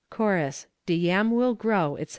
[0.09, 2.09] CHORUS De yam will grow, etc.